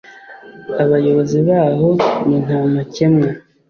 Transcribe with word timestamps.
abayobozi 0.83 1.37
baho 1.47 1.89
ni 2.27 2.37
ntamakemwa. 2.43 3.27